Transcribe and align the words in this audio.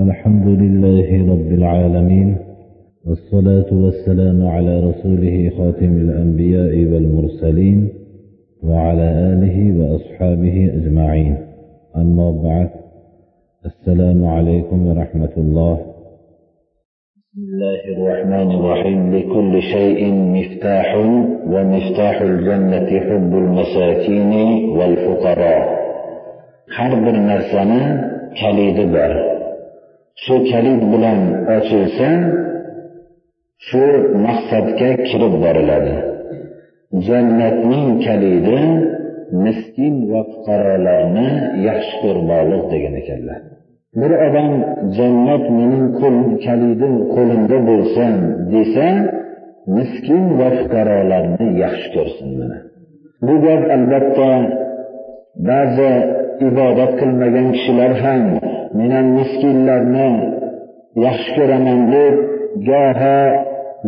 الحمد 0.00 0.46
لله 0.46 1.32
رب 1.32 1.52
العالمين 1.52 2.36
والصلاة 3.06 3.70
والسلام 3.72 4.46
على 4.46 4.80
رسوله 4.80 5.50
خاتم 5.58 5.92
الأنبياء 5.96 6.92
والمرسلين 6.92 7.88
وعلى 8.62 9.02
آله 9.02 9.56
وأصحابه 9.78 10.70
أجمعين. 10.74 11.36
أما 11.96 12.30
بعد 12.30 12.70
السلام 13.66 14.26
عليكم 14.26 14.86
ورحمة 14.86 15.34
الله. 15.36 15.74
بسم 15.74 17.40
الله 17.52 17.80
الرحمن 17.96 18.50
الرحيم. 18.50 19.14
لكل 19.16 19.62
شيء 19.62 20.12
مفتاح 20.12 20.96
ومفتاح 21.52 22.20
الجنة 22.20 23.00
حب 23.00 23.32
المساكين 23.34 24.32
والفقراء. 24.78 25.80
har 26.76 26.92
bir 27.04 27.16
narsani 27.30 27.82
kalidi 28.40 28.92
shu 30.24 30.34
kalid 30.50 30.82
bilan 30.92 31.20
ochilsa 31.56 32.10
shu 33.66 33.84
maqsadga 34.26 34.90
kirib 35.08 35.34
boriladi. 35.44 35.96
Jannatning 37.06 37.88
kalidi 38.06 38.60
miskin 39.44 39.94
va 40.10 40.20
fuqarolarni 40.30 41.28
yaxshi 41.68 41.94
ko'rmoqlik 42.02 42.64
degan 42.72 42.94
ekanlar. 43.02 43.40
Bir 44.00 44.12
odam 44.26 44.52
jannat 44.96 45.44
mening 45.58 45.86
kalidim 46.46 46.94
qo'limda 47.14 47.58
bo'lsin 47.68 48.14
desa 48.52 48.88
miskin 49.76 50.22
va 50.38 50.48
fuqarolarni 50.58 51.46
yaxshi 51.64 51.88
ko'rsin 51.96 52.28
mana. 52.38 52.58
Bu 53.26 53.34
gap 53.44 53.62
albatta 53.76 54.30
ba'zi 55.48 55.92
ibodat 56.48 56.92
qilmagan 57.00 57.46
kishilar 57.54 57.92
ham 58.04 58.24
men 58.76 58.90
ham 58.96 59.06
miskinlarni 59.18 60.10
yaxshi 61.06 61.30
ko'raman 61.36 61.80
deb 61.94 62.14
goho 62.68 63.20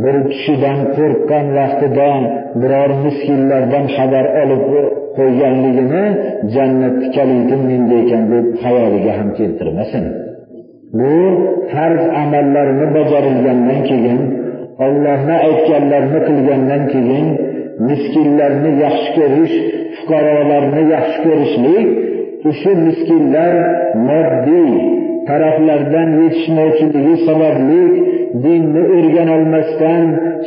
bir 0.02 0.16
kishidan 0.32 0.78
qo'rqqan 0.96 1.46
vaqtida 1.58 2.10
biror 2.60 2.90
miskinlardan 3.04 3.84
xabar 3.96 4.24
olib 4.42 4.62
qo'yganligini 5.16 6.04
jannatni 6.54 7.06
kaliti 7.16 7.56
menda 7.68 7.96
ekan 8.02 8.22
deb 8.32 8.46
xayoliga 8.62 9.12
ham 9.18 9.28
keltirmasin. 9.38 10.04
Bu 10.98 11.14
farz 11.72 12.04
amallarni 12.22 12.86
bajarilgandan 12.96 13.80
keyin 13.90 14.20
ollohni 14.86 15.36
aytganlarini 15.48 16.20
qilgandan 16.28 16.82
keyin 16.94 17.26
miskinlarni 17.88 18.70
yaxshi 18.84 19.10
ko'rish 19.18 19.56
fuqarolarni 19.96 20.82
yaxshi 20.94 21.18
ko'rishlik 21.26 21.86
shu 22.50 22.72
miskinlar 22.86 23.54
moddiy 24.08 24.72
taraflardan 25.28 26.08
yetishmovchiligi 26.22 27.14
sababli 27.26 27.82
dinni 28.44 28.82
o'rganolmasdan 28.96 30.04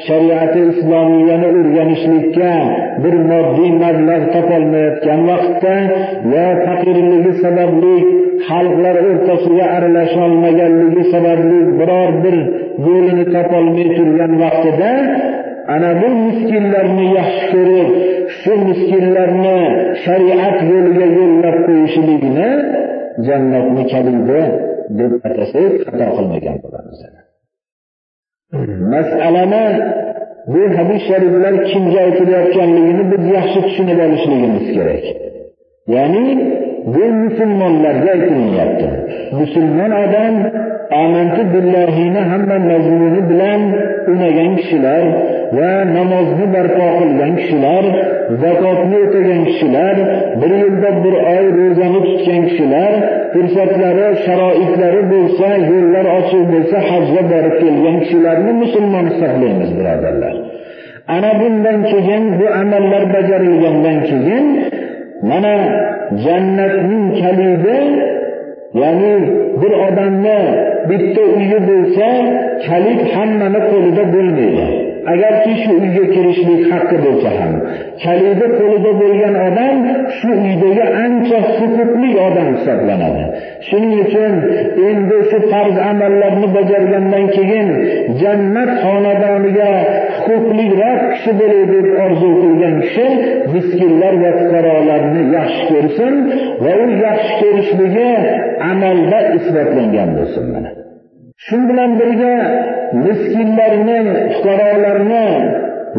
shariati 0.08 0.62
islomiyani 0.72 1.48
o'rganishlikka 1.60 2.54
bir 3.04 3.16
moddiy 3.32 3.72
mablag' 3.84 4.26
topolmayotgan 4.36 5.22
vaqtda 5.30 5.76
va 6.32 6.48
faqirligi 6.66 7.32
sababli 7.44 7.96
xalqlar 8.48 8.96
o'rtasiga 9.10 9.66
aralasholmaganligi 9.78 11.04
sababli 11.14 11.60
biror 11.80 12.12
bir 12.24 12.38
yo'lini 12.88 13.26
topolmay 13.36 13.88
turgan 13.98 14.34
vaqtida 14.44 14.92
ana 15.74 15.90
bu 16.02 16.10
miskinlarni 16.26 17.06
yaxshi 17.20 17.46
ko'rib 17.54 17.90
shu 18.40 18.54
miskinlarni 18.68 19.60
shariat 20.06 20.58
yo'liga 20.72 21.08
yo'l 21.18 21.35
qo'yishlikni 21.96 22.50
jannatni 23.28 23.84
kalidi 23.92 24.42
deb 25.00 25.12
atasak 25.28 25.72
xato 25.86 26.06
qilmagan 26.16 26.58
bo'lamiz 26.64 27.00
masalani 28.94 29.66
bu 30.54 30.62
hadis 30.78 31.02
shariflar 31.10 31.56
kimga 31.70 32.00
aytilayotganligini 32.08 33.04
biz 33.12 33.24
yaxshi 33.38 33.60
tushunib 33.66 34.00
olishligimiz 34.06 34.66
kerak. 34.76 35.04
Ya'ni 35.96 36.26
bu 36.94 37.04
musulmonlarga 37.24 38.10
aytilyapti 38.16 38.88
musulmon 39.40 39.92
odam 40.04 40.36
amantu 41.04 41.42
billahini 41.54 42.22
hamma 42.32 42.58
mazmuni 42.70 43.22
bilan 43.30 43.62
unagan 44.12 44.52
kishilar 44.60 45.04
va 45.58 45.72
namozni 45.96 46.46
barpo 46.56 46.86
qilgan 47.00 47.34
kishilar 47.40 47.84
zakotni 48.44 48.98
o'tagan 49.06 49.42
kishilar 49.50 49.96
bir 50.42 50.52
yilda 50.62 50.90
bir 51.04 51.16
oy 51.36 51.46
ro'zani 51.60 52.00
tutgan 52.08 52.42
kishilar 52.50 52.92
fursatlari 53.34 54.08
sharoitlari 54.26 55.02
bo'lsa 55.14 55.50
yo'llar 55.72 56.06
ochiq 56.18 56.44
bo'lsa 56.54 56.78
hajga 56.90 57.22
borib 57.32 57.56
kelgan 57.62 57.98
kishilarni 58.04 58.52
musulmon 58.64 59.06
hisoblaymiz 59.12 59.70
birodarlar. 59.80 60.36
Ana 61.16 61.32
bundan 61.40 61.80
keyin 61.92 62.24
bu 62.40 62.46
amallar 62.62 63.04
bajarilgandan 63.16 63.98
keyin 64.10 64.46
mana 65.30 65.56
jannatning 66.26 67.06
kalidi 67.22 67.78
ya'ni 68.82 69.14
bir 69.62 69.74
odamni 69.88 70.40
bitta 70.90 71.24
uyi 71.38 71.60
bo'lsa 71.70 72.08
kalit 72.68 73.02
hammani 73.16 73.62
qo'lida 73.72 74.04
bo'lmaydi. 74.16 74.66
Agarki 75.14 75.54
shu 75.64 75.72
uyga 75.82 76.06
kirishlik 76.14 76.62
haqqi 76.72 76.98
bo'lsa 77.06 77.30
ham 77.40 77.54
kalidi 78.04 78.48
qo'lida 78.60 78.92
bo'lgan 79.02 79.36
odam 79.48 79.78
shu 80.18 80.30
uydagi 80.46 80.86
ancha 81.06 81.40
huquqli 81.58 82.10
odam 82.28 82.48
hisoblanadi 82.56 83.24
shuning 83.68 83.94
uchun 84.06 84.34
endi 84.90 85.18
shu 85.30 85.38
farz 85.52 85.76
amallarni 85.92 86.48
bajargandan 86.58 87.26
keyin 87.38 87.68
jannat 88.22 88.72
xonadoniga 88.84 89.72
huquqliroq 90.26 91.00
kishi 91.14 91.32
bo'lay 91.40 91.64
deb 91.74 91.88
orzu 92.04 92.30
qilgan 92.42 92.76
kishi 92.86 93.08
miskinlar 93.54 94.14
va 94.24 94.32
fuqarolarni 94.40 95.24
yaxshi 95.56 95.68
ko'rsin 95.74 96.16
va 96.64 96.74
u 96.84 96.88
yaxshi 97.06 97.34
ko'rishligi 97.42 98.12
amalda 98.72 99.20
isbotlangan 99.38 100.10
bo'lsin 100.18 100.46
mana. 100.54 100.72
Shu 101.46 101.58
bilan 101.70 101.92
birga 102.00 102.36
miskinlarni 103.06 104.00
fuqarolarni 104.34 105.28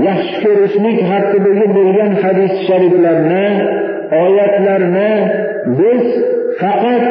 yaxshi 0.09 0.37
ko'rishlik 0.45 0.99
haqidagi 1.11 1.66
bo'lgan 1.77 2.11
hadis 2.22 2.53
shariflarni 2.66 3.47
oyatlarni 4.22 5.12
biz 5.78 6.05
faqat 6.61 7.05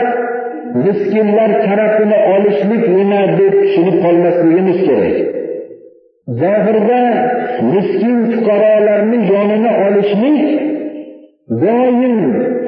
miskinlar 0.85 1.51
tarafini 1.65 2.17
olishlik 2.33 2.83
nima 2.97 3.21
deb 3.39 3.53
tushunib 3.61 3.97
qolmasligimiz 4.05 4.79
kerak. 4.87 5.17
Zohirda 6.41 7.01
miskin 7.73 8.17
fuqarolarni 8.33 9.19
yonini 9.33 9.71
olishlik 9.85 10.39
doim 11.49 12.15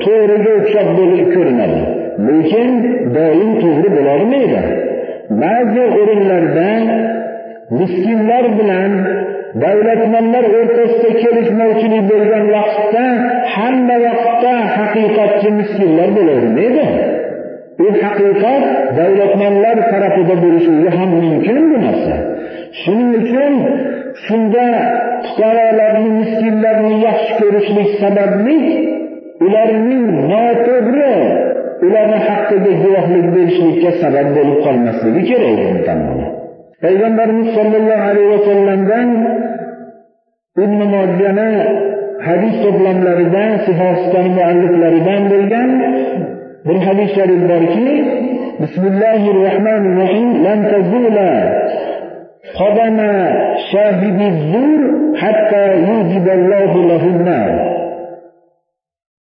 to'g'riga 0.03 0.51
o'xshab 0.59 0.89
bo'lib 0.97 1.27
ko'rinadi. 1.35 1.79
Lekin 2.27 2.71
doim 3.17 3.51
to'g'ri 3.63 3.89
bo'lolmaydi 3.97 4.61
ba'zi 5.43 5.83
o'rinlarda 5.99 6.69
miskinlar 7.79 8.45
bilan 8.59 8.91
davlatmanlar 9.63 10.45
o'rtasida 10.59 11.09
kelishmovchilik 11.23 12.03
bo'lgan 12.11 12.45
vaqtda 12.55 13.05
hamma 13.55 13.97
vaqtda 14.07 14.53
haqiqatchi 14.77 15.49
miskinlar 15.59 16.09
bo'lavermaydi. 16.17 16.87
U 17.85 17.87
haqiqat 18.03 18.63
davlatmanlar 18.99 19.77
tarafida 19.91 20.35
bo'lishligi 20.43 20.89
ham 20.97 21.09
mumkin 21.23 21.59
bu 21.71 21.77
narsa. 21.85 22.15
Shuning 22.81 23.11
uchun 23.21 23.53
shunda 24.25 24.65
fuqarolarni 25.25 26.09
miskinlar 26.19 26.76
ko'rishlik 27.97 28.03
sababli 28.03 28.59
ularning 29.41 30.05
noto'g'ri 30.31 31.13
ularni 31.85 32.19
haqqiga 32.27 32.71
guvohlik 32.83 33.25
berishlikka 33.35 33.91
sabab 34.01 34.27
bo'lib 34.35 34.57
qolmasligi 34.65 35.21
kerak 35.29 35.59
payg'ambarimiz 36.83 37.49
sollallohu 37.57 38.03
alayhi 38.11 38.29
vasallamdan 38.35 39.09
ibn 40.63 40.79
mojjani 40.95 41.51
hadis 42.27 42.55
to'plamlaridan 42.63 43.51
sihostani 43.65 44.29
mualliflaridan 44.37 45.21
bo'lgan 45.31 45.69
bir 46.67 46.77
hadis 46.87 47.09
sharif 47.17 47.41
borki 47.51 47.89
bismillahi 48.61 49.27
rohmanir 49.41 49.93
rohim 50.01 50.29
lan 50.45 50.59
tazula 50.71 51.31
قدم 52.61 52.99
شاهد 53.71 54.19
الزور 54.31 54.81
حتى 55.21 55.63
يوجب 55.87 56.25
الله 56.29 56.71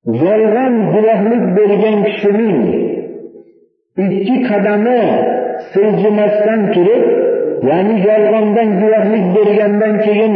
yolg'on 0.07 0.75
guvohlik 0.95 1.45
bergan 1.57 1.99
kishining 2.09 2.63
ikki 4.05 4.37
qadami 4.49 5.03
siljimasdan 5.73 6.61
turib 6.75 7.05
ya'ni 7.69 7.97
yolg'ondan 8.09 8.69
guvohlik 8.81 9.25
bergandan 9.37 9.95
keyin 10.05 10.35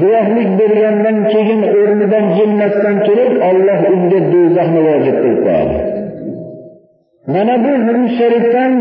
guvohlik 0.00 0.50
bergandan 0.60 1.18
keyin 1.32 1.60
o'rnidan 1.78 2.24
jilmasdan 2.36 2.96
turib 3.06 3.32
olloh 3.48 3.80
unga 3.94 4.20
do'zaxni 4.32 4.80
vojib 4.88 5.16
qilib 5.22 5.40
qo'yadi. 5.46 5.78
Mana 7.34 7.54
bu 7.64 7.72
hadis 7.86 8.10
sharifdan 8.18 8.72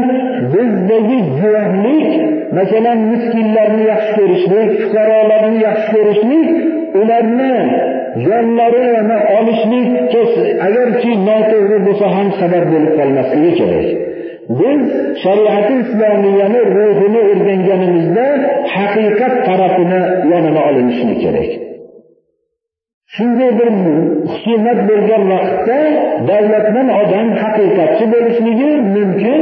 bizdagi 0.54 1.20
guvohlik 1.42 2.10
masalan 2.58 3.00
miskinlarni 3.12 3.84
yaxshi 3.92 4.12
ko'rishni 4.18 4.62
sabab 12.46 12.66
bo'lib 12.74 12.92
qolmasligi 13.00 13.52
kerak? 13.60 13.88
Biz 14.60 14.82
shariati 15.24 15.74
islomiyani 15.84 16.62
ruhini 16.78 17.22
o'rganganimizda 17.32 18.26
haqiqat 18.76 19.34
tarafini 19.48 20.02
yonini 20.32 20.62
olinishi 20.70 21.14
kerak. 21.24 21.52
Shunday 23.16 23.52
bir 23.60 23.70
husumat 24.32 24.80
bo'lgan 24.90 25.24
vaqtda 25.34 25.80
davlatdan 26.30 26.88
odam 27.02 27.28
haqiqatchi 27.44 28.06
bo'lishligi 28.14 28.72
mumkin 28.96 29.42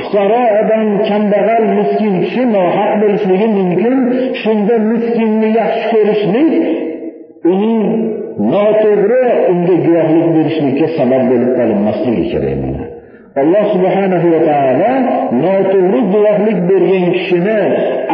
fuqaro 0.00 0.42
odam 0.60 0.86
kambag'al 1.08 1.64
miskin 1.78 2.14
kishi 2.24 2.42
nohaq 2.56 2.92
bo'lishligi 3.02 3.48
mumkin. 3.58 3.94
Shunda 4.42 4.76
miskinni 4.90 5.48
yaxshi 5.60 5.86
ko'rishlik 5.92 6.52
uning 7.52 7.84
noto'g'ri 8.52 9.24
unga 9.52 9.76
guvohlik 9.86 10.26
berishlikka 10.36 10.86
sabab 10.98 11.22
bo'lib 11.30 11.50
qolinmasligi 11.58 12.24
kerak 12.32 12.56
mana. 12.64 12.84
Alloh 13.42 13.64
subhanahu 13.74 14.26
va 14.34 14.40
taolo 14.50 14.92
noto'g'ri 15.44 16.00
guvohlik 16.14 16.58
bergan 16.70 17.04
kishini 17.16 17.60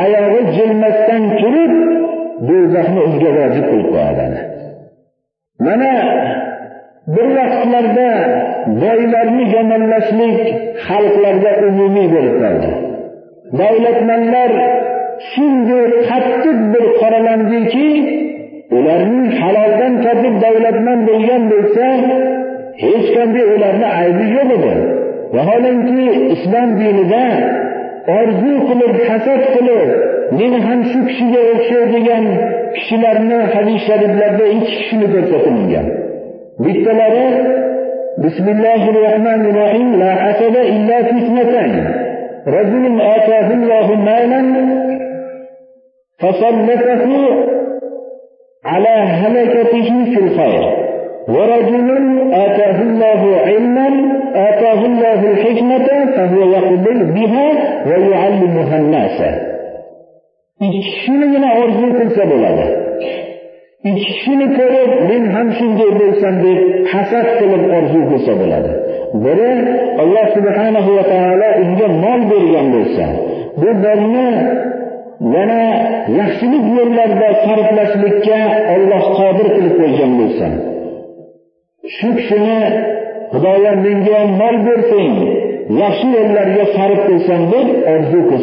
oyog'i 0.05 0.41
jilmasdan 0.57 1.23
turib 1.41 1.73
do'zaxni 2.49 3.01
unga 3.09 3.31
vojib 3.39 3.65
qilib 3.71 3.89
qo'yadi 3.95 4.27
mana 5.67 5.93
bir 7.15 7.27
vaqtlarda 7.39 8.09
boylarni 8.83 9.45
yomonlashlik 9.57 10.41
xalqlarda 10.87 11.51
umumiy 11.69 12.09
bo'lib 12.15 12.37
qoldi. 12.43 12.71
Davlatmanlar 13.61 14.51
shunday 15.31 15.85
qattiq 16.09 16.59
bir 16.73 16.85
qoralandiki 17.01 17.89
ularning 18.77 19.29
halol 19.41 19.73
topib 20.16 20.36
davlatman 20.46 21.00
bo'lgan 21.10 21.44
bo'lsa 21.52 21.86
hech 22.84 23.08
qanday 23.16 23.46
ularni 23.56 23.88
aybi 24.02 24.26
yo'q 24.36 24.50
edi 24.58 24.74
vaholanki 25.36 26.06
islom 26.36 26.70
dinida 26.82 27.26
orzu 28.20 28.54
qilib 28.68 28.96
hasad 29.10 29.42
qilib 29.56 29.90
meni 30.40 30.60
ham 30.68 30.80
shu 30.92 31.00
kishiga 31.10 31.42
o'xshaydigan 31.54 32.26
kishilarni 32.76 33.40
hadis 33.54 33.80
shariflarda 33.88 34.46
ikki 34.58 34.74
kishini 34.80 35.08
ko'rsatilgan 35.14 35.88
bittalari 36.64 37.28
bismillahi 38.24 38.88
rohmanir 39.00 39.54
rohim 39.62 39.90
la 40.02 40.12
hasada 40.24 40.62
illa 40.76 40.98
fitnatan 41.12 41.72
رجل 42.48 43.02
آتاه 43.02 43.48
الله 43.58 43.88
مالا 43.96 44.42
فصلته 46.22 47.04
على 48.66 48.96
هلكته 49.22 50.06
في 50.06 50.20
الخير 50.24 50.64
ورجل 51.30 51.90
آتاه 52.34 52.82
الله 52.82 53.38
علما 53.38 53.88
آتاه 54.36 54.86
الله 54.86 55.32
الحكمة 55.32 55.88
فهو 56.16 56.40
يقبل 56.40 57.06
بها 57.06 57.48
ويعلمها 57.88 58.78
الناس 58.78 59.22
ikkishinigina 60.68 61.50
orzu 61.62 61.88
qilsa 62.00 62.24
bo'ladi 62.32 62.66
ikkisini 63.92 64.48
ko'rib 64.58 64.92
men 65.10 65.24
ham 65.36 65.48
shunday 65.60 65.92
bo'lsam 66.02 66.36
deb 66.46 66.60
hasad 66.92 67.28
qilib 67.40 67.64
orzu 67.78 68.02
qilsa 68.10 68.34
bo'ladi 68.42 68.72
biri 69.24 69.52
alloh 70.04 70.26
subhanahu 70.38 70.90
va 70.98 71.04
taolo 71.14 71.50
unga 71.64 71.88
mol 72.04 72.22
bergan 72.32 72.68
bo'lsa 72.76 73.06
bu 73.62 73.70
molni 73.84 74.30
yana 75.36 75.62
yaxshilik 76.20 76.66
yo'llarida 76.78 77.30
sarflashlikka 77.46 78.40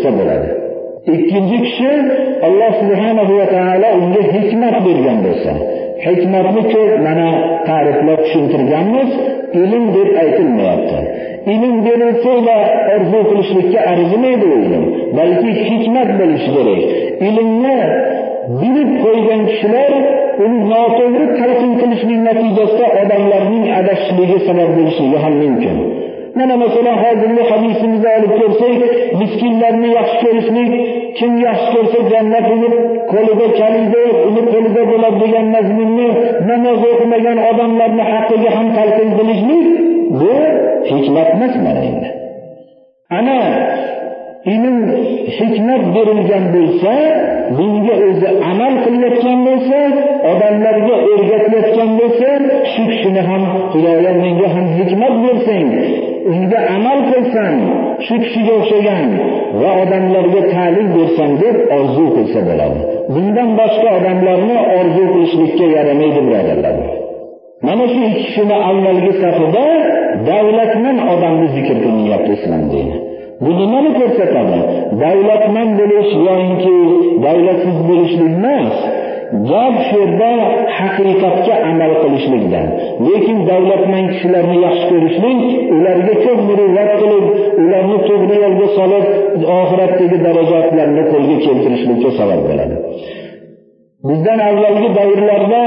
orzu 0.04 0.18
bo'ladi. 0.20 0.50
Ikkinchi 1.16 1.58
kishi 1.66 1.92
alloh 2.48 2.72
subhanahu 2.82 3.34
va 3.40 3.46
taolo 3.56 3.90
unga 4.00 4.22
hikmat 4.36 4.76
bergan 4.88 5.18
bo'lsa 5.26 5.52
hikmatni 6.06 6.62
ko'p 6.74 6.92
mana 7.08 7.28
ta'riflab 7.68 8.20
tushuntirganmiz 8.26 9.10
ilm 9.62 9.86
deb 9.96 10.10
aytilmayapti. 10.24 11.00
Ilm 11.54 11.76
berilsanglar 11.86 12.62
orzu 12.96 13.20
qilishlikka 13.30 13.80
arzimaydi 13.92 14.46
u 14.54 14.56
ilm 14.66 14.84
balki 15.18 15.52
hikmat 15.70 16.10
bo'lishi 16.20 16.50
kerak. 16.56 16.82
Ilmni 17.28 17.78
bilib 18.62 18.92
qo'ygan 19.04 19.42
kishilar 19.50 19.92
uni 20.46 20.60
noto'g'ri 20.72 21.26
talqin 21.40 21.74
qilishning 21.82 22.22
natijasida 22.30 22.88
odamlarning 23.02 23.66
adashishligi 23.80 24.38
sabab 24.48 24.70
bo'lishligi 24.78 25.18
ham 25.24 25.34
mumkin. 25.44 25.78
Mana 26.38 26.56
masalan 26.64 26.98
hozirgi 27.04 27.44
hadisimizni 27.52 28.10
olib 28.18 28.32
ko'rsak 28.40 28.80
miskinlarni 29.22 29.90
yaxshi 30.00 30.18
ko'rishlik 30.24 30.72
kim 31.18 31.32
yaxshi 31.48 31.70
ko'rsa 31.76 32.00
jannat 32.12 32.46
uni 32.56 32.70
qo'lida 33.12 33.48
kalida 33.60 34.02
uni 34.28 34.42
qo'lida 34.54 34.82
bo'ladi 34.92 35.18
degan 35.24 35.48
mazmunni 35.56 36.08
namoz 36.50 36.82
o'qimagan 36.92 37.38
odamlarni 37.50 38.04
haqqiga 38.12 38.50
ham 38.58 38.68
talqin 38.78 39.10
qilishlik 39.18 39.66
bu 40.20 40.34
hikmat 40.92 41.28
emas 41.36 41.54
mana 41.66 41.82
endi. 41.90 42.10
Ana 43.18 43.40
ilm 44.54 44.78
hikmat 45.38 45.84
berilgan 45.96 46.46
bo'lsa 46.56 46.94
bunga 47.58 47.96
o'zi 48.08 48.30
amal 48.52 48.74
qilayotgan 48.86 49.40
bo'lsa 49.48 49.80
odamlarga 50.32 50.96
o'rgatayotgan 51.12 51.90
bo'lsa 52.00 52.30
shu 52.72 52.82
kishini 52.92 53.22
ham 53.30 53.44
xudoyo 53.72 54.12
menga 54.24 54.48
ham 54.56 54.66
hikmat 54.80 55.14
bersang 55.24 55.70
unga 56.32 56.60
amal 56.76 57.00
qilsam 57.12 57.56
shu 58.06 58.16
kishiga 58.24 58.54
o'xshagan 58.60 59.10
va 59.62 59.70
odamlarga 59.84 60.42
ta'lim 60.54 60.88
bersam 60.98 61.32
deb 61.44 61.56
orzu 61.78 62.06
qilsa 62.16 62.40
bo'ladi. 62.50 62.82
Bundan 63.14 63.50
boshqa 63.60 63.90
odamlarni 64.00 64.58
orzu 64.80 65.04
qilishlikka 65.14 65.66
yaramaydi 65.78 66.20
birodarlar. 66.28 66.76
Mana 67.68 67.86
shu 67.94 68.00
ikki 68.10 68.22
kishini 68.26 68.56
avvalgi 68.70 69.14
safida 69.24 69.66
davlatman 70.30 70.98
odamni 71.14 71.48
zikr 71.56 71.76
qilinyapti 71.84 72.32
islom 72.38 72.64
dini 72.74 72.96
bu 73.44 73.52
nimani 73.60 73.92
ko'rsatadi? 74.00 74.60
Davlatman 75.04 75.70
bo'lish 75.80 76.12
yoinki 76.28 76.76
davlatsiz 77.26 77.78
bo'lishlik 77.90 78.32
emas. 78.40 78.76
Gap 79.50 79.76
shu 79.90 80.02
haqiqatga 80.80 81.56
amal 81.70 81.94
qilishlikdan 82.04 82.68
lekin 83.08 83.38
davlatman 83.50 84.06
kishilarni 84.14 84.58
yaxshi 84.66 84.86
ko'rishlik 84.92 85.40
ularga 85.78 86.16
ko'p 86.26 86.40
muruvvat 86.50 86.90
qilib 87.02 87.26
ularni 87.64 87.98
to'g'ri 88.10 88.36
yo'lga 88.44 88.68
solib 88.78 89.06
oxiratdagi 89.60 90.18
darajatlarni 90.28 91.04
qo'lga 91.12 91.36
keltirishlikka 91.46 92.10
sabab 92.20 92.42
bo'ladi. 92.48 92.76
Bizdan 94.08 94.40
avvalgi 94.50 94.90
davrlarda 94.98 95.64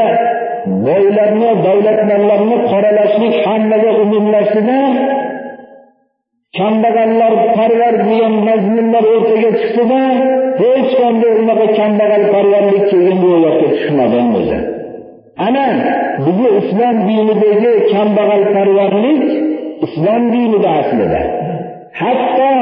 boylarni 0.87 1.51
davlatmanlarni 1.67 2.57
qoralashlik 2.71 3.35
hammaga 3.47 3.91
umumlashdida 4.03 4.79
kambag'allar 6.59 7.35
parvar 7.57 7.95
degan 8.09 8.35
mazmunlar 8.49 9.05
o'rtaga 9.15 9.51
chiqdida 9.61 10.01
hech 10.63 10.91
qanday 11.01 11.33
unaqa 11.43 11.67
kambag'al 11.81 12.25
parvarlik 12.35 12.85
kelgan 12.91 13.19
ro'yobga 13.25 13.69
chiqmadi 13.79 14.19
o'zi 14.41 14.59
ana 15.47 15.67
bizni 16.27 16.51
islom 16.61 16.97
dinidagi 17.09 17.73
kambag'al 17.93 18.45
parvarlik 18.55 19.23
islom 19.87 20.23
dinida 20.33 20.71
aslida. 20.81 21.21
Hatto 22.01 22.53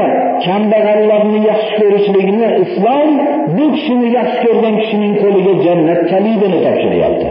kambag'allarni 0.46 1.40
yaxshi 1.50 1.72
ko'rishlikni 1.80 2.48
islom 2.64 3.10
bu 3.56 3.64
kishini 3.74 4.08
yaxshi 4.18 4.38
ko'rgan 4.46 4.74
kishining 4.80 5.14
qo'liga 5.22 5.54
jannat 5.66 6.00
kalidini 6.10 6.58
topshiryapti. 6.66 7.28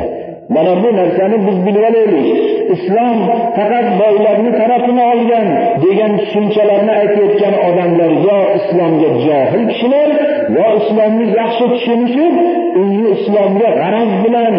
Mana 0.49 0.83
bu 0.83 0.89
narsani 0.97 1.37
biz 1.47 1.57
bilvolaylik 1.65 2.27
islom 2.75 3.17
faqat 3.57 3.87
boylarni 4.01 4.51
tarafini 4.59 5.03
olgan 5.11 5.47
degan 5.83 6.11
tushunchalarni 6.21 6.91
aytayotgan 7.01 7.55
odamlar 7.67 8.11
yo 8.27 8.37
islomga 8.57 9.09
johil 9.25 9.63
kishilar 9.71 10.09
yo 10.57 10.65
islomni 10.79 11.25
yaxshi 11.39 11.65
tushunishib 11.73 12.35
uni 12.81 13.05
islomga 13.15 13.69
g'araz 13.79 14.11
bilan 14.23 14.55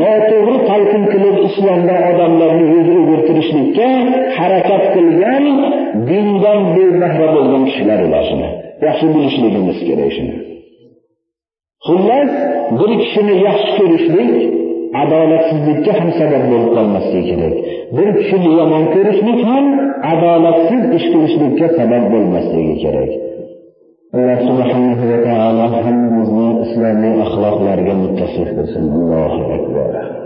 noto'g'ri 0.00 0.56
talqin 0.70 1.04
qilib 1.12 1.36
islomdan 1.48 2.00
odamlarni 2.10 2.64
yuz 2.74 2.88
o'girtirishlikka 2.98 3.88
harakat 4.38 4.84
qilgan 4.94 5.44
dindan 6.08 6.60
bebahra 6.74 7.28
bo'lgan 7.36 7.62
kishilar 7.68 7.98
ular 8.06 8.22
shuni 8.30 8.48
yaxshi 8.86 9.06
bilishligimiz 9.14 9.78
kerak 9.88 10.10
shuni. 10.16 10.34
Xullas 11.86 12.30
bir 12.78 12.90
kishini 13.02 13.34
yaxshi 13.48 13.70
ko'rishlik 13.78 14.30
adolatsizlikka 15.02 15.92
ham 15.98 16.10
sabab 16.20 16.44
bo'lib 16.50 16.70
qolmasligi 16.76 17.22
kerak. 17.30 17.54
Bir 17.96 18.08
kishini 18.18 18.50
yomon 18.58 18.84
ko'rishlik 18.94 19.40
ham 19.50 19.66
adolatsiz 20.12 20.82
ish 20.98 21.06
qilishlikka 21.12 21.66
sabab 21.78 22.04
bo'lmasligi 22.12 22.74
kerak. 22.84 23.10
Alloh 24.16 24.40
subhanahu 24.48 25.04
va 25.10 25.18
taolo 25.28 25.64
hammamizni 25.86 26.48
islomiy 26.64 27.14
axloqlarga 27.26 27.94
muttasif 28.02 28.48
qilsin. 28.56 28.84
Allohu 28.98 29.42
akbar. 29.58 30.23